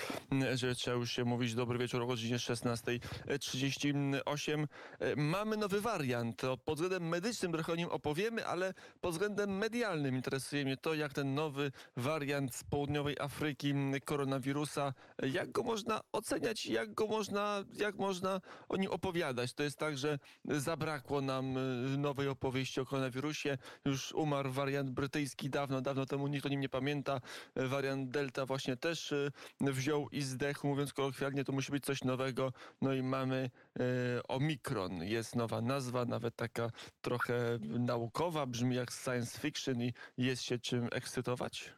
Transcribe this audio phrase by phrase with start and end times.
[0.53, 4.67] że trzeba już się mówić dobry wieczór o godzinie 16.38.
[5.15, 6.41] Mamy nowy wariant.
[6.65, 11.13] Pod względem medycznym trochę o nim opowiemy, ale pod względem medialnym interesuje mnie to, jak
[11.13, 13.73] ten nowy wariant z południowej Afryki
[14.05, 19.53] koronawirusa, jak go można oceniać, jak go można, jak można o nim opowiadać.
[19.53, 21.55] To jest tak, że zabrakło nam
[21.97, 23.57] nowej opowieści o koronawirusie.
[23.85, 27.21] Już umarł wariant brytyjski dawno, dawno temu nikt o nim nie pamięta.
[27.55, 32.53] Wariant Delta właśnie też e, wziął i zdechł, mówiąc kolokwialnie, to musi być coś nowego.
[32.81, 33.83] No i mamy e,
[34.27, 35.03] Omikron.
[35.03, 40.87] Jest nowa nazwa, nawet taka trochę naukowa, brzmi jak science fiction i jest się czym
[40.91, 41.73] ekscytować?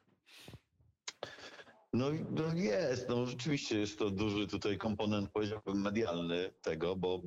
[1.94, 7.22] No, no jest, no rzeczywiście jest to duży tutaj komponent, powiedziałbym, medialny tego, bo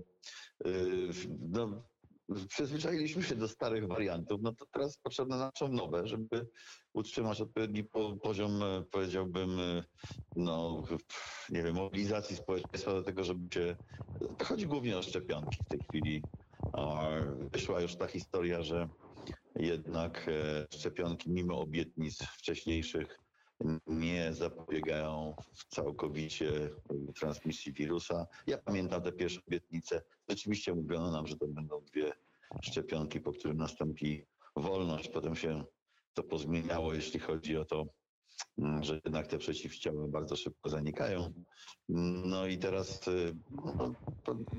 [0.64, 1.08] yy,
[1.40, 1.82] no,
[2.48, 6.46] przyzwyczailiśmy się do starych wariantów, no to teraz potrzebne nam są nowe, żeby
[6.94, 7.84] utrzymać odpowiedni
[8.22, 9.84] poziom, e, powiedziałbym, e,
[10.36, 10.82] no,
[11.50, 13.76] nie wiem, mobilizacji społeczeństwa do tego, żeby się...
[14.38, 16.22] To chodzi głównie o szczepionki w tej chwili.
[17.52, 18.88] Wyszła już ta historia, że
[19.56, 23.23] jednak e, szczepionki, mimo obietnic wcześniejszych,
[23.86, 25.34] nie zapobiegają
[25.68, 26.70] całkowicie
[27.20, 28.26] transmisji wirusa.
[28.46, 30.02] Ja pamiętam te pierwsze obietnice.
[30.28, 32.12] Rzeczywiście mówiono nam, że to będą dwie
[32.62, 35.08] szczepionki, po którym nastąpi wolność.
[35.08, 35.64] Potem się
[36.14, 37.86] to pozmieniało, jeśli chodzi o to,
[38.58, 41.32] mm, że jednak te przeciwciała bardzo szybko zanikają.
[42.24, 43.36] No i teraz y,
[43.76, 43.94] no,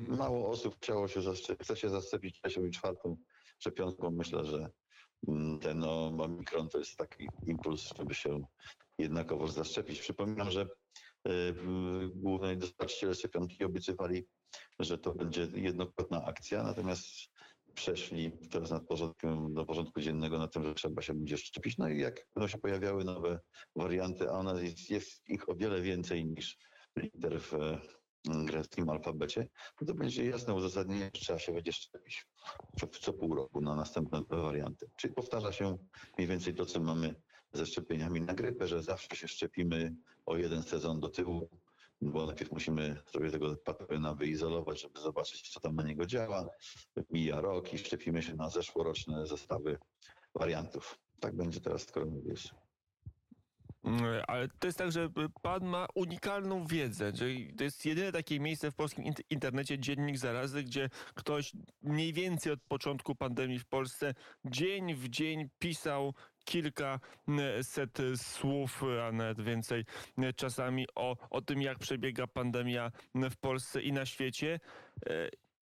[0.07, 3.17] mało osób chciało się zaszczepić, chce się zaszczepić trzecią i czwartą
[3.59, 4.11] szczepionką.
[4.11, 4.69] Myślę, że
[5.61, 8.41] ten omikron to jest taki impuls, żeby się
[8.97, 9.99] jednakowo zaszczepić.
[9.99, 10.67] Przypominam, że
[11.27, 11.53] y,
[12.15, 14.25] głównej dostarczyciele szczepionki obiecywali,
[14.79, 17.05] że to będzie jednokrotna akcja, natomiast
[17.73, 21.77] przeszli teraz nad porządkiem, do porządku dziennego na tym, że trzeba się będzie szczepić.
[21.77, 23.39] No i jak będą się pojawiały nowe
[23.75, 26.57] warianty, a one jest, jest ich o wiele więcej niż
[26.97, 27.51] liter w
[28.25, 29.47] greckim alfabecie,
[29.81, 32.25] no to będzie jasne uzasadnienie, że trzeba się będzie szczepić
[32.79, 34.89] co, co pół roku na następne warianty.
[34.97, 35.77] Czyli powtarza się
[36.17, 37.15] mniej więcej to, co mamy
[37.53, 41.49] ze szczepieniami na grypę, że zawsze się szczepimy o jeden sezon do tyłu,
[42.01, 46.49] bo najpierw musimy sobie tego patogena wyizolować, żeby zobaczyć, co tam na niego działa.
[47.09, 49.77] Mija rok i szczepimy się na zeszłoroczne zestawy
[50.35, 50.99] wariantów.
[51.19, 52.64] Tak będzie teraz z koronawirusem.
[53.85, 55.09] Mm, ale to jest tak, że
[55.41, 57.25] pan ma unikalną wiedzę, że
[57.57, 61.51] to jest jedyne takie miejsce w polskim internecie, dziennik zarazy, gdzie ktoś
[61.81, 64.13] mniej więcej od początku pandemii w Polsce
[64.45, 66.13] dzień w dzień pisał
[66.45, 69.85] kilkaset słów, a nawet więcej
[70.35, 74.59] czasami o, o tym, jak przebiega pandemia w Polsce i na świecie.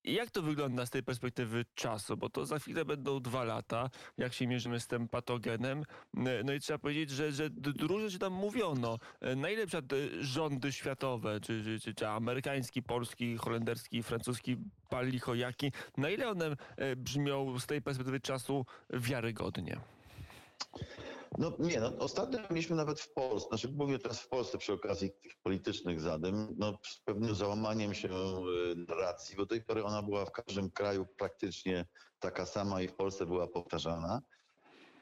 [0.03, 2.18] Jak to wygląda z tej perspektywy czasu?
[2.18, 5.84] Bo to za chwilę będą dwa lata, jak się mierzymy z tym patogenem.
[6.44, 7.50] No i trzeba powiedzieć, że, że
[7.80, 9.00] różne rzeczy tam mówiono.
[9.36, 9.66] Na ile
[10.19, 14.58] rządy światowe, czy, czy, czy, czy amerykański, polski, holenderski, francuski,
[14.90, 19.78] pali chojaki, na ile one e, brzmią z tej perspektywy czasu wiarygodnie?
[21.38, 25.11] No nie, no ostatnio mieliśmy nawet w Polsce, znaczy mówię teraz w Polsce przy okazji
[25.23, 30.01] tych politycznych zadym, no z pewnym załamaniem się e, narracji, bo do tej pory ona
[30.01, 31.85] była w każdym kraju praktycznie
[32.19, 34.21] taka sama i w Polsce była powtarzana.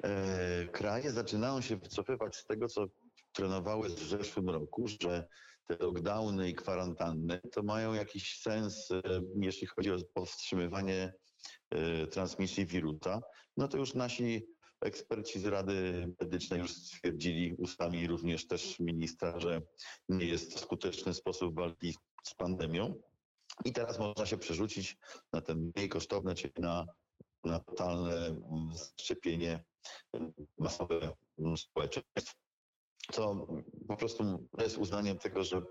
[0.03, 2.85] E, kraje zaczynają się wycofywać z tego, co
[3.31, 5.27] trenowały w zeszłym roku, że
[5.67, 9.01] te lockdowny i kwarantanny to mają jakiś sens, e,
[9.35, 11.13] jeśli chodzi o powstrzymywanie
[11.69, 13.21] e, transmisji wirusa.
[13.57, 14.47] No to już nasi
[14.81, 19.61] Eksperci z Rady Medycznej już stwierdzili ustami również też ministra, że
[20.09, 23.01] nie jest to skuteczny sposób walki z pandemią.
[23.65, 24.97] I teraz można się przerzucić
[25.33, 26.85] na ten mniej kosztowne, czyli na,
[27.43, 28.41] na totalne
[29.01, 29.63] szczepienie
[30.57, 31.13] masowe
[31.57, 32.35] społeczeństw.
[33.11, 33.47] Co
[33.87, 35.61] po prostu jest uznaniem tego, że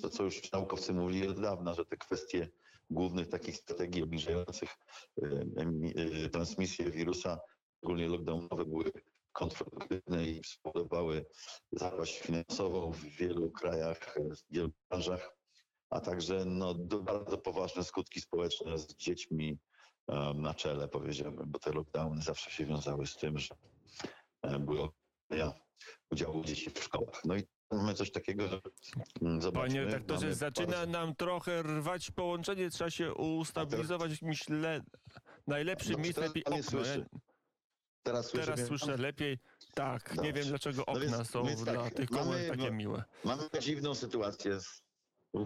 [0.00, 2.48] to, co już naukowcy mówili od dawna, że te kwestie
[2.90, 4.76] głównych takich strategii obniżających
[6.32, 7.38] transmisję wirusa
[7.78, 8.92] szczególnie lockdownowe, były
[9.32, 11.26] kontrproduktywne i spowodowały
[11.72, 15.36] zapaść finansową w wielu krajach, w wielu branżach,
[15.90, 19.58] a także no, bardzo poważne skutki społeczne z dziećmi
[20.34, 23.54] na czele, powiedziałbym, bo te lockdowny zawsze się wiązały z tym, że
[24.42, 24.88] um, były
[26.10, 27.24] udziału dzieci w szkołach.
[27.24, 28.60] No i mamy coś takiego, że
[29.22, 29.68] mm, zobaczmy.
[29.68, 34.12] Panie redaktorze, mamy zaczyna nam trochę rwać połączenie, trzeba się ustabilizować
[34.48, 34.80] le...
[35.46, 36.56] najlepszym teraz lepiej pan.
[36.56, 37.06] Ja słyszy.
[38.08, 39.38] Teraz słyszę, teraz słyszę lepiej.
[39.74, 40.32] Tak, nie Dobrze.
[40.32, 43.04] wiem dlaczego No okna więc- są więc dla tak, tych komórek mamy- takie miłe.
[43.24, 44.82] Mamy dziwną sytuację z,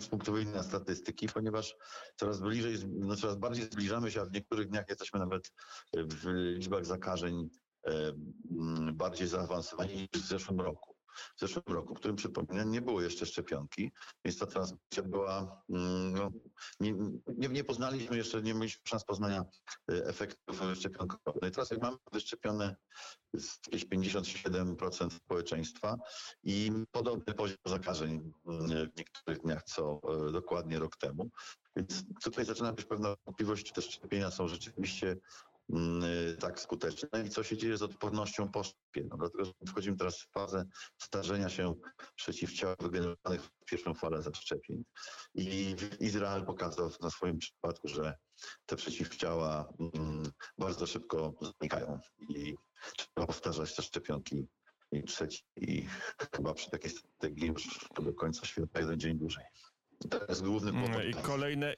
[0.01, 1.75] z punktu widzenia statystyki, ponieważ
[2.17, 5.53] coraz bliżej, no coraz bardziej zbliżamy się, a w niektórych dniach jesteśmy nawet
[5.95, 7.49] w liczbach zakażeń
[7.87, 8.13] e,
[8.93, 10.92] bardziej zaawansowani niż w zeszłym roku.
[11.37, 13.93] W zeszłym roku, w którym przypominam, nie było jeszcze szczepionki,
[14.25, 16.31] więc ta transmisja była, mm, no,
[16.81, 16.93] nie,
[17.39, 19.45] nie, nie poznaliśmy jeszcze, nie mieliśmy szans poznania
[19.93, 21.43] e, efektów szczepionkowych.
[21.43, 22.77] No i teraz jak mamy wyszczepione
[23.67, 25.97] jakieś 57% społeczeństwa
[26.43, 31.31] i podobny poziom zakażeń mm, w niektórych dniach, co e, dokładnie rok temu.
[31.77, 35.17] Więc tutaj zaczyna być pewna wątpliwość, czy te szczepienia są rzeczywiście
[36.41, 39.09] tak skuteczne i co się dzieje z odpornością po szczepieniu.
[39.11, 40.65] No, dlatego, że wchodzimy teraz w fazę
[40.99, 41.75] starzenia się
[42.15, 44.85] przeciwciał wygenerowanych w pierwszą falę zaszczepień.
[45.35, 48.15] I Izrael pokazał na swoim przypadku, że
[48.67, 50.23] te przeciwciała mm,
[50.59, 51.99] bardzo szybko znikają
[52.29, 52.55] i
[52.97, 54.47] trzeba powtarzać te szczepionki
[54.93, 55.87] i trzeci i
[56.37, 59.45] chyba przy takiej strategii już do końca świata jeden dzień dłużej.
[60.11, 61.05] To jest główny Mm, kłopot.
[61.05, 61.75] I kolejne.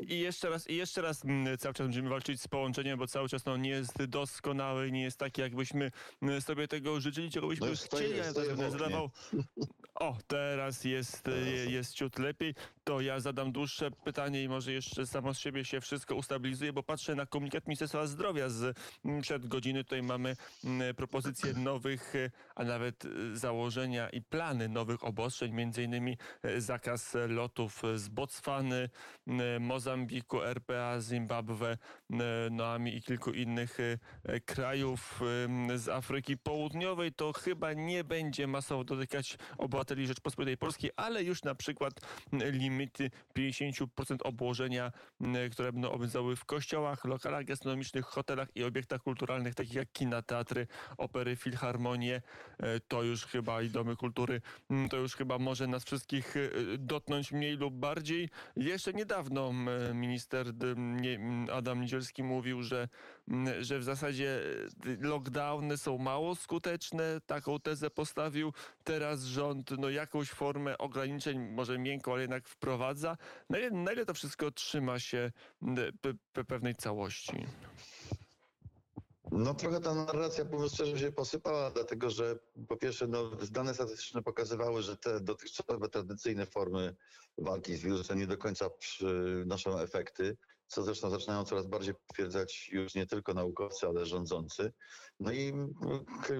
[0.00, 3.28] I jeszcze raz, i jeszcze raz mm, cały czas będziemy walczyć z połączeniem, bo cały
[3.28, 5.90] czas no, nie jest doskonały, nie jest taki, jakbyśmy
[6.22, 8.78] mm, sobie tego życzyli, czego byśmy No już stoję- chcieli, stoję będę oknie.
[8.78, 9.10] zadawał.
[9.94, 11.38] O, teraz jest, Teraz.
[11.48, 12.54] je- jest ciut lepiej.
[12.84, 16.82] To ja zadam dłuższe pytanie i może jeszcze samo z siebie się wszystko ustabilizuje, bo
[16.82, 19.84] patrzę na komunikat Ministerstwa Zdrowia z mm, przed godziny.
[19.84, 22.12] Tutaj mamy mm, propozycje nowych,
[22.54, 28.88] a nawet e, założenia i plany nowych obostrzeń, między innymi e, zakaz lotów z Botswany,
[29.26, 31.78] m, Mozambiku, RPA, Zimbabwe,
[32.50, 33.78] Noami i kilku innych
[34.44, 35.20] krajów
[35.76, 37.12] z Afryki Południowej.
[37.12, 41.94] To chyba nie będzie masowo dotykać obywateli Rzeczpospolitej Polskiej, ale już na przykład
[42.32, 49.02] m, limity 50% obłożenia, m, które będą obowiązywały w kościołach, lokalach gastronomicznych, hotelach i obiektach
[49.02, 50.66] kulturalnych, takich jak kina, teatry,
[50.98, 52.22] opery, filharmonie.
[52.58, 54.40] E, To już chyba i domy kultury,
[54.70, 56.40] m, to już chyba może nas wszystkich e,
[56.78, 58.28] dotknąć mniej lub bardziej.
[58.56, 59.68] Jeszcze niedawno m,
[60.00, 60.46] minister
[61.52, 62.88] Adam Niedzielski mówił, że,
[63.60, 64.40] że w zasadzie
[64.86, 67.20] e, lockdowny są mało skuteczne.
[67.26, 68.52] Taką tezę postawił.
[68.84, 73.16] Teraz rząd no, jakąś formę ograniczeń, może miękko, ale jednak wprowadza.
[73.50, 75.32] Na ile, na ile to wszystko trzyma się
[76.48, 77.46] pewnej całości?
[79.32, 82.38] No trochę ta narracja, mówiąc szczerze, się posypała, dlatego że
[82.68, 86.96] po pierwsze no, dane statystyczne pokazywały, że te dotychczasowe tradycyjne formy
[87.38, 92.94] walki z wirusem nie do końca przynoszą efekty, co zresztą zaczynają coraz bardziej potwierdzać już
[92.94, 94.72] nie tylko naukowcy, ale rządzący.
[95.20, 95.52] No i
[96.22, 96.34] k-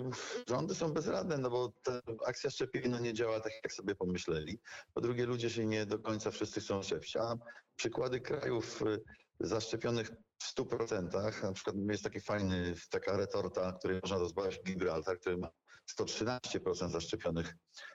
[0.48, 4.58] rządy są bezradne, no bo ta akcja szczepień no, nie działa tak, jak sobie pomyśleli.
[4.94, 7.34] Po drugie, ludzie się nie do końca wszyscy chcą szczepić, a
[7.76, 9.00] przykłady krajów y,
[9.40, 10.10] zaszczepionych
[10.42, 15.48] w 100%, na przykład jest taki fajny, taka retorta, której można rozmawiać Gibraltar, który ma
[16.00, 17.54] 113% zaszczepionych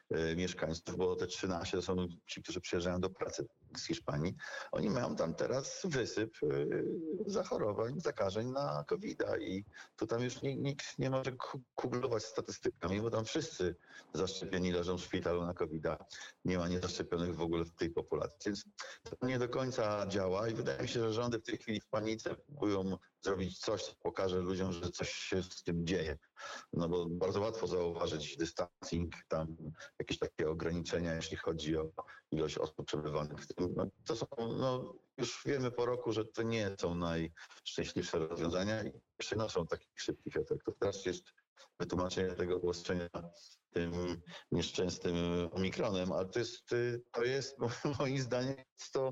[0.09, 3.45] e, mieszkańców, bo te 13 to są ci, którzy przyjeżdżają do pracy
[3.77, 4.35] z Hiszpanii.
[4.71, 6.47] Oni mają tam teraz wysyp e,
[7.25, 13.09] zachorowań, zakażeń na covid i tu tam już nikt, nie może ku- kuglować statystykami, bo
[13.09, 13.75] tam wszyscy
[14.13, 15.83] zaszczepieni leżą w szpitalu na covid
[16.45, 18.37] Nie ma niezaszczepionych w ogóle w tej populacji.
[18.45, 18.65] Więc
[19.19, 21.87] to nie do końca działa i wydaje mi się, że rządy w tej chwili w
[21.87, 26.17] panice próbują zrobić coś, co pokaże ludziom, że coś się z tym dzieje.
[26.73, 29.57] No bo bardzo łatwo zauważyć distancing, tam
[29.99, 31.91] jakieś takie ograniczenia, jeśli chodzi o
[32.31, 33.47] ilość osób przebywanych w.
[33.58, 33.58] No,
[34.05, 39.67] to są, no, już wiemy po roku, że to nie są najszczęśliwsze rozwiązania i przynoszą
[39.67, 40.75] takich szybkich efektów.
[40.79, 41.23] Teraz jest
[41.79, 43.09] wytłumaczenie tego obostrzenia
[43.71, 43.93] tym
[44.51, 45.15] nieszczęsnym
[45.51, 46.69] omikronem, ale to jest,
[47.11, 47.57] to jest
[47.99, 48.55] moim zdaniem
[48.93, 49.11] to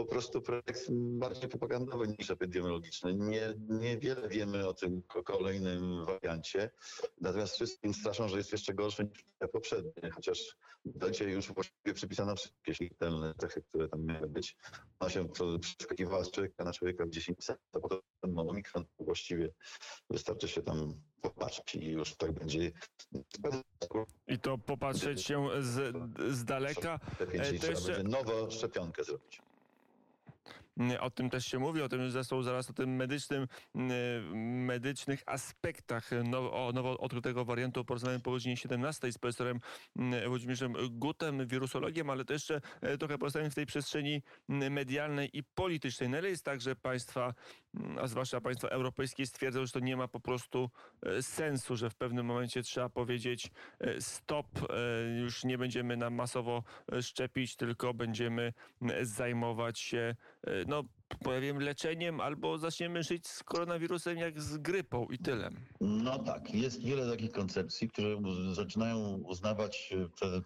[0.00, 3.14] po prostu projekt bardziej propagandowy niż epidemiologiczny.
[3.14, 6.70] Nie, niewiele wiemy o tym ko- kolejnym wariancie,
[7.20, 12.36] natomiast wszystkim straszą, że jest jeszcze gorszy niż te poprzednie, chociaż będzie już właściwie przypisano
[12.36, 14.56] wszystkie śmiertelne cechy, które tam miały być.
[15.00, 15.28] Ona się
[15.60, 19.50] przeskakiwała z człowieka na człowieka w 10 sekund, a potem ten omikron właściwie
[20.10, 22.72] wystarczy się tam popatrzeć i już tak będzie
[24.26, 25.96] I to popatrzeć się z,
[26.34, 27.00] z daleka.
[27.20, 29.42] E, to jeszcze- będzie nową szczepionkę zrobić.
[30.80, 35.22] Mm, O tym też się mówi, o tym zresztą zaraz o tym medycznym, mm, medycznych
[35.26, 39.60] aspektach now, o nowo odkrytego wariantu porozmawiamy po godzinie 17 z profesorem
[39.96, 45.42] mm, Włodzimierzem Gutem, wirusologiem, ale to jeszcze e, trochę pozostaniemy w tej przestrzeni medialnej i
[45.42, 46.08] politycznej.
[46.08, 47.34] No ale jest tak, że państwa
[48.00, 50.70] a zwłaszcza państwa europejskie stwierdzą, że to nie ma po prostu
[51.02, 53.50] e, sensu, że w pewnym momencie trzeba powiedzieć
[53.80, 56.62] e, stop, e, już nie będziemy nam masowo
[57.00, 58.52] szczepić, tylko będziemy
[59.02, 60.14] zajmować się
[60.66, 60.84] no,
[61.18, 65.50] powiem leczeniem albo zaczniemy żyć z koronawirusem jak z grypą i tyle.
[65.80, 68.16] No tak, jest wiele takich koncepcji, które
[68.52, 70.40] zaczynają uznawać e, te,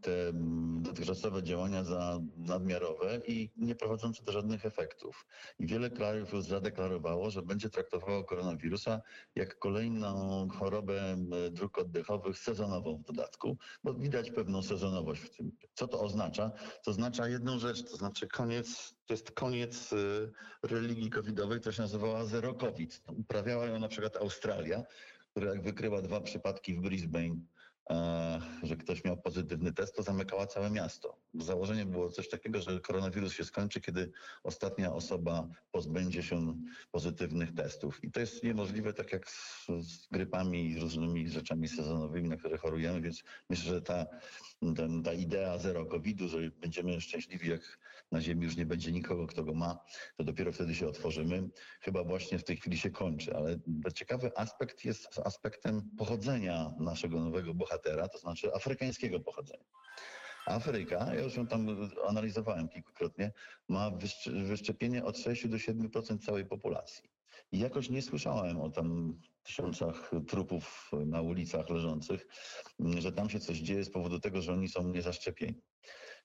[0.00, 5.26] te mm, dotychczasowe działania za nadmiarowe i nie prowadzące do żadnych efektów.
[5.58, 9.00] I wiele krajów już zadeklarowało, że będzie traktowało koronawirusa
[9.34, 11.16] jak kolejną chorobę
[11.50, 15.52] dróg oddechowych, sezonową w dodatku, bo widać pewną sezonowość w tym.
[15.76, 16.50] Co to oznacza?
[16.84, 21.82] To oznacza jedną rzecz, to znaczy koniec, to jest koniec y, religii covidowej, która się
[21.82, 23.02] nazywała Zero Covid.
[23.08, 24.82] Uprawiała ją na przykład Australia,
[25.30, 27.36] która wykryła dwa przypadki w Brisbane,
[28.62, 31.16] że ktoś miał pozytywny test, to zamykała całe miasto.
[31.34, 34.12] Założenie było coś takiego, że koronawirus się skończy, kiedy
[34.42, 36.54] ostatnia osoba pozbędzie się
[36.90, 38.04] pozytywnych testów.
[38.04, 42.58] I to jest niemożliwe, tak jak z, z grypami i różnymi rzeczami sezonowymi, na które
[42.58, 44.06] chorujemy, więc myślę, że ta,
[44.76, 47.78] ten, ta idea zero COVID-u, że będziemy szczęśliwi, jak
[48.12, 49.78] na Ziemi już nie będzie nikogo, kto go ma,
[50.16, 51.48] to dopiero wtedy się otworzymy.
[51.80, 53.58] Chyba właśnie w tej chwili się kończy, ale
[53.94, 57.75] ciekawy aspekt jest aspektem pochodzenia naszego nowego bohatera,
[58.12, 59.64] to znaczy afrykańskiego pochodzenia.
[60.46, 63.32] Afryka, ja już ją tam analizowałem kilkukrotnie,
[63.68, 67.10] ma wyszcz- wyszczepienie od 6 do 7% całej populacji.
[67.52, 72.26] I jakoś nie słyszałem o tam tysiącach trupów na ulicach leżących,
[72.98, 75.62] że tam się coś dzieje z powodu tego, że oni są niezaszczepieni.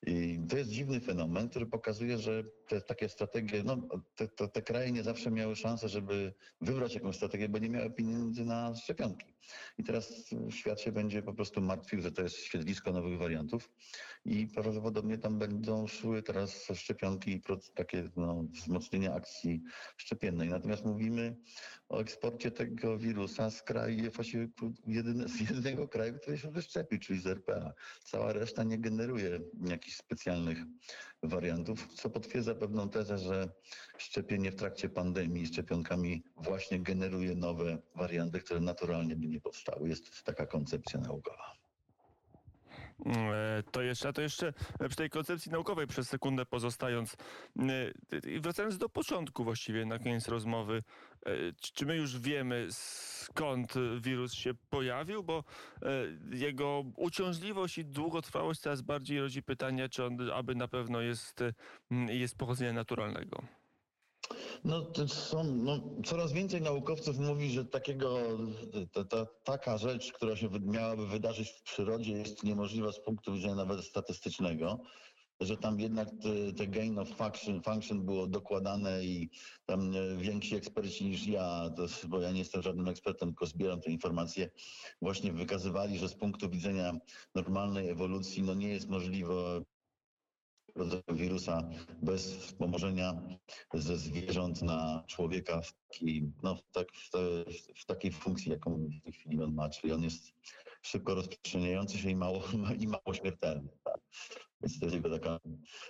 [0.08, 3.78] I to jest dziwny fenomen, który pokazuje, że te takie strategie, no
[4.16, 8.46] te, te, kraje nie zawsze miały szansę, żeby wybrać jakąś strategię, bo nie miały pieniędzy
[8.46, 9.36] na szczepionki.
[9.78, 10.14] I teraz
[10.50, 13.72] świat się będzie po prostu martwił, że to jest świetlisko nowych wariantów
[14.26, 17.42] i prawdopodobnie tam będą szły teraz szczepionki i
[17.76, 19.62] takie no, wzmocnienie akcji
[19.98, 20.50] szczepiennej.
[20.50, 21.36] Natomiast mówimy
[21.90, 24.48] o eksporcie tego wirusa z kraju, właściwie
[24.88, 27.74] jedyne, z jedynego kraju, który się wyszczepił, czyli z RPA.
[28.04, 29.40] Cała reszta nie generuje
[29.70, 30.58] jakichś specjalnych
[31.24, 33.50] wariantów, co potwierdza pewną tezę, że
[33.98, 39.90] szczepienie w trakcie pandemii szczepionkami właśnie generuje nowe warianty, które naturalnie by nie powstały.
[39.90, 41.61] Jest taka koncepcja naukowa.
[43.06, 44.54] E, To jeszcze, a to jeszcze
[44.88, 50.84] przy tej koncepcji naukowej przez sekundę pozostając e, wracając do początku właściwie na koniec rozmowy,
[51.26, 51.32] e,
[51.62, 55.44] czy- my już wiemy skąd wirus się pojawił, bo
[56.32, 61.44] jego uciążliwość i długotrwałość coraz bardziej rodzi pytanie, czy on aby na pewno jest,
[62.10, 63.44] jest pochodzenia naturalnego.
[64.64, 68.20] No, to są, no, coraz więcej naukowców mówi, że takiego,
[68.92, 73.56] ta, ta, taka rzecz, która się miałaby wydarzyć w przyrodzie jest niemożliwa z punktu widzenia
[73.56, 74.80] nawet statystycznego,
[75.42, 79.30] że tam jednak te, te gain of function, function było dokładane i
[79.66, 81.70] tam e, więksi eksperci niż ja,
[82.08, 84.50] bo ja nie jestem żadnym ekspertem, tylko zbieram te informacje,
[85.02, 86.94] właśnie wykazywali, że z punktu widzenia
[87.36, 89.62] normalnej ewolucji no nie jest możliwe
[90.76, 91.70] rodzaju wirusa
[92.02, 93.22] bez wspomożenia
[93.74, 97.20] ze zwierząt na człowieka w takiej, no, w, tak, w, te,
[97.76, 100.34] w takiej funkcji, jaką w tej chwili on ma, czyli on jest
[100.82, 102.44] szybko rozprzestrzeniający się i mało,
[102.84, 103.70] i mało śmiertelny.
[103.84, 104.00] Tak?
[104.62, 105.40] Więc to jest jego taka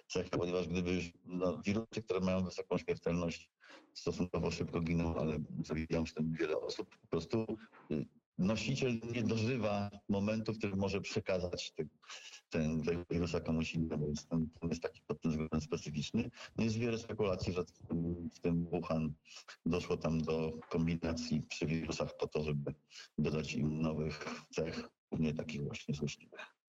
[0.08, 3.50] cecha, ponieważ gdyby no, wirusy, które mają wysoką śmiertelność,
[3.94, 7.46] stosunkowo szybko giną, ale zabijają się tym wiele osób, po prostu
[7.92, 8.06] y,
[8.38, 11.90] nosiciel nie dożywa momentu, w którym może przekazać ten,
[12.51, 16.31] ten, wirusa komuś innemu, więc ten, ten jest taki pod tym względem specyficzny.
[16.58, 19.13] No jest wiele spekulacji, że w tym, w tym Wuhan
[19.65, 22.74] doszło tam do kombinacji przy wirusach po to, żeby
[23.17, 26.62] dodać im nowych cech, głównie takich właśnie złośliwych.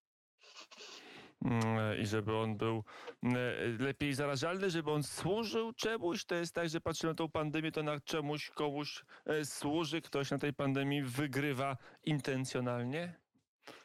[1.45, 2.85] Mm, I żeby on był
[3.23, 3.37] mm,
[3.79, 6.25] lepiej zarażalny, żeby on służył czemuś.
[6.25, 10.03] To jest tak, że patrzymy na tą pandemię, to na czemuś komuś e, służy.
[10.03, 13.22] Ktoś na tej pandemii wygrywa intencjonalnie.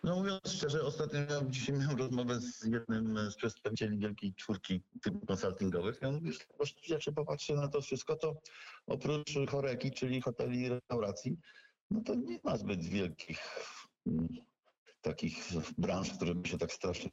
[0.04, 5.26] No mówiąc szczerze, ostatnio miałem, dzisiaj miałem rozmowę z jednym z przedstawicieli wielkiej czwórki typu
[5.26, 6.02] konsultingowych.
[6.02, 8.42] Ja mówię, że właściwie jak popatrzy na to wszystko, to
[8.88, 11.38] oprócz choreki, czyli hoteli i restauracji,
[11.92, 13.40] no to nie ma zbyt wielkich
[14.08, 14.28] mm,
[15.02, 17.12] takich branż, które by się tak strasznie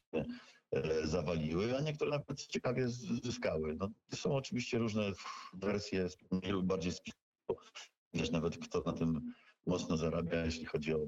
[0.73, 2.89] e, zawaliły, a niektóre nawet ciekawie
[3.23, 3.77] zyskały.
[3.81, 5.13] No, są oczywiście różne
[5.55, 7.71] wersje, mniej lub bardziej spiskowe.
[8.15, 9.35] Wiesz nawet, kto na tym
[9.67, 11.07] mocno zarabia, jeśli chodzi o,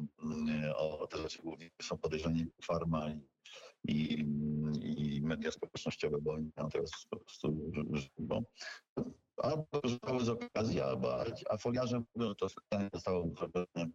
[0.76, 1.42] o te rzeczy.
[1.42, 3.22] Głównie są podejrzani farma i,
[3.88, 7.72] i, i media społecznościowe, bo oni mają teraz po prostu
[8.18, 8.42] bo
[9.36, 13.90] albo korzystały z okazji, albo a foliarze mówią, że to spotkanie zostało zrobione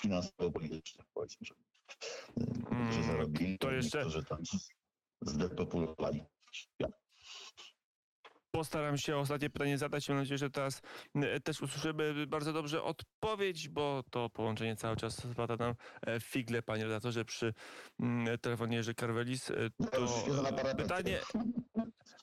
[0.00, 4.38] finansowo-polityczne, powiedzmy, że, że Mm, zarobili, to jeszcze- niektórzy tam
[5.20, 7.01] zdepopulowali świat.
[8.52, 10.08] Postaram się ostatnie pytanie zadać.
[10.08, 10.82] Mam nadzieję, że teraz
[11.14, 15.74] e, też usłyszymy bardzo dobrze odpowiedź, bo to połączenie cały czas spada nam
[16.06, 17.54] e, figle, panie redaktorze, przy
[18.00, 19.50] mm, telefonie Jerzy Karwelis.
[19.50, 19.54] E,
[19.92, 21.18] To pytanie...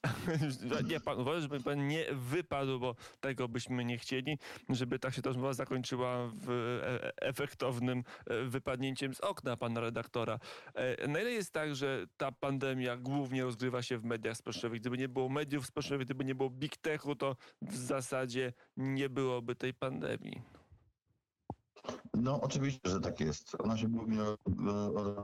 [0.89, 4.37] nie, pan uważa, żeby pan nie wypadł, bo tego byśmy nie chcieli,
[4.69, 6.79] żeby tak się ta rozmowa zakończyła w
[7.21, 8.03] efektownym
[8.45, 10.39] wypadnięciem z okna pana redaktora.
[11.07, 14.79] Na ile jest tak, że ta pandemia głównie rozgrywa się w mediach społecznościowych?
[14.79, 19.55] Gdyby nie było mediów społecznościowych, gdyby nie było big techu, to w zasadzie nie byłoby
[19.55, 20.41] tej pandemii.
[22.13, 23.55] No oczywiście, że tak jest.
[23.59, 24.35] Ona się głównie e,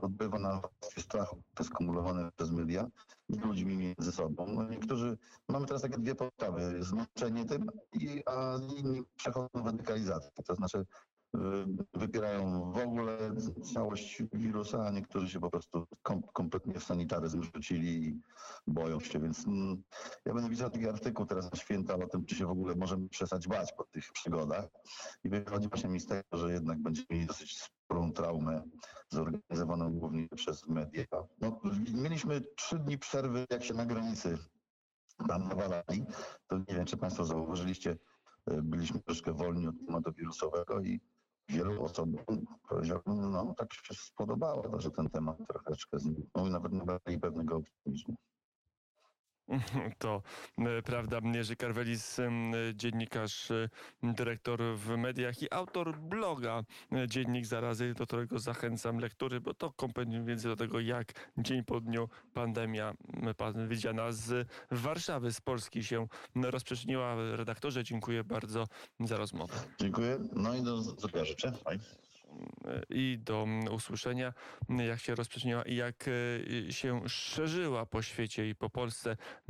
[0.02, 1.42] odbywa na warstwie strachu,
[1.74, 2.88] kumulowane przez media
[3.30, 4.48] i ludźmi między sobą.
[4.48, 5.18] No, niektórzy,
[5.50, 10.32] mamy teraz takie dwie postawy, zmęczenie tym, i, a inni przechodzą w radykalizację.
[10.46, 10.86] To znaczy
[11.94, 13.18] wypierają w ogóle.
[13.74, 18.22] Całość wirusa, a niektórzy się po prostu kom, kompletnie w sanitaryzm rzucili i
[18.68, 19.84] boją się, więc mm,
[20.26, 23.10] ja będę pisał taki artykuł teraz na święta o tym, czy się w ogóle możemy
[23.10, 24.66] przestać bać po tych przygodach.
[25.24, 28.64] I wychodzi właśnie mi z tego, że jednak będziemy mieli dosyć sporą traumę
[29.10, 31.06] zorganizowaną głównie przez media.
[31.42, 31.62] No,
[31.94, 34.38] mieliśmy trzy dni przerwy, jak się na granicy
[35.28, 36.06] tam nawalali,
[36.48, 37.98] to nie wiem, czy Państwo zauważyliście,
[38.46, 41.00] e, byliśmy troszkę wolni od tematu wirusowego i
[41.50, 41.84] wielu
[42.70, 48.16] powiedziałbym, no tak się spodobało, że ten temat troszeczkę zniknął i nawet nabrali pewnego optymizmu.
[50.00, 50.22] To
[50.58, 53.70] e, prawda, Jerzy Karwelis, em, dziennikarz, e,
[54.04, 59.72] dyrektor w mediach i autor bloga e, Dziennik Zarazy, do którego zachęcam lektury, bo to
[59.72, 62.94] kompendium wiedzy do tego, jak dzień po dniu pandemia
[63.38, 67.16] pan widziana z Warszawy, z Polski się rozprzestrzeniła.
[67.36, 68.68] Redaktorze, dziękuję bardzo
[69.00, 71.52] za rozmowę Dziękuję, no i do zdrowia życzę.
[71.52, 72.05] Bye.
[72.90, 74.34] I do usłyszenia,
[74.70, 76.06] jak się rozprzestrzeniła i jak
[76.68, 79.18] e, się szerzyła po świecie i po Polsce